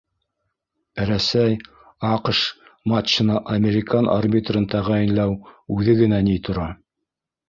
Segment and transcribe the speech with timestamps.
[1.07, 1.57] Рәсәй-
[2.11, 2.39] АҠШ
[2.93, 5.37] матчына американ арбитрын тәғәйенләү
[5.77, 6.67] үҙе генә ни тора!